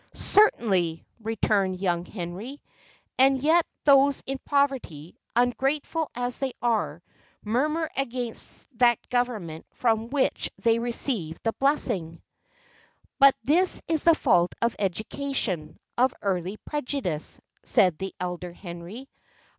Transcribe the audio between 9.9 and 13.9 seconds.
which they receive the blessing." "But this